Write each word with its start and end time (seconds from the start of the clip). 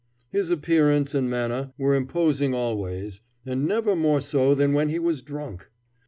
His 0.31 0.49
appearance 0.49 1.13
and 1.13 1.29
manner 1.29 1.73
were 1.77 1.93
imposing 1.93 2.55
always, 2.55 3.21
and 3.45 3.67
never 3.67 3.95
more 3.95 4.19
so 4.19 4.55
than 4.55 4.73
when 4.73 4.89
he 4.89 4.97
was 4.97 5.21
drunk. 5.21 5.69